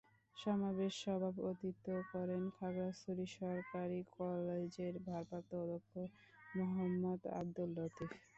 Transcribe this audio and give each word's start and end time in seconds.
সমাবেশে 0.37 0.99
সভাপতিত্ব 1.03 1.85
করেন 2.11 2.43
খাগড়াছড়ি 2.57 3.25
সরকারি 3.37 3.99
কলেজের 4.15 4.93
ভারপ্রাপ্ত 5.05 5.51
অধ্যক্ষ 5.63 5.91
মোহাম্মদ 6.53 7.21
আবদুল 7.39 7.69
লতিফ। 7.77 8.11